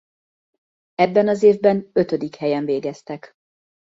[0.95, 3.33] Ebben az évben ötödik helyen végeztek.